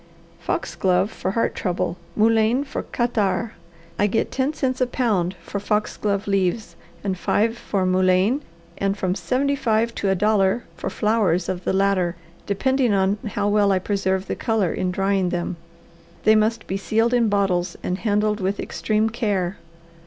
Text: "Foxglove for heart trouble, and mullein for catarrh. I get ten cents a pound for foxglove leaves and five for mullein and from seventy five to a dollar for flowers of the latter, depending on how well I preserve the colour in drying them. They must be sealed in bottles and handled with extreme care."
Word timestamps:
"Foxglove 0.39 1.11
for 1.11 1.29
heart 1.29 1.53
trouble, 1.53 1.95
and 2.15 2.23
mullein 2.23 2.63
for 2.63 2.81
catarrh. 2.81 3.51
I 3.99 4.07
get 4.07 4.31
ten 4.31 4.51
cents 4.51 4.81
a 4.81 4.87
pound 4.87 5.35
for 5.43 5.59
foxglove 5.59 6.25
leaves 6.27 6.75
and 7.03 7.15
five 7.15 7.55
for 7.55 7.85
mullein 7.85 8.41
and 8.79 8.97
from 8.97 9.13
seventy 9.13 9.55
five 9.55 9.93
to 9.93 10.09
a 10.09 10.15
dollar 10.15 10.63
for 10.75 10.89
flowers 10.89 11.47
of 11.47 11.65
the 11.65 11.71
latter, 11.73 12.15
depending 12.47 12.95
on 12.95 13.19
how 13.33 13.47
well 13.47 13.71
I 13.71 13.77
preserve 13.77 14.25
the 14.25 14.35
colour 14.35 14.73
in 14.73 14.89
drying 14.89 15.29
them. 15.29 15.55
They 16.23 16.33
must 16.33 16.65
be 16.65 16.77
sealed 16.77 17.13
in 17.13 17.29
bottles 17.29 17.77
and 17.83 17.99
handled 17.99 18.39
with 18.39 18.59
extreme 18.59 19.07
care." 19.07 19.57